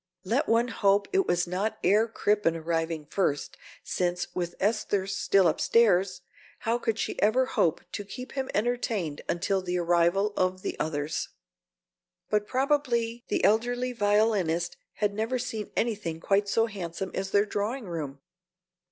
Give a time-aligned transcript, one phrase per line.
[0.23, 6.21] Let one hope it was not Herr Crippen arriving first, since, with Esther still upstairs,
[6.61, 11.29] how could she ever hope to keep him entertained until the arrival of the others?
[12.31, 17.85] But probably the elderly violinist had never seen anything quite so handsome as their drawing
[17.85, 18.21] room.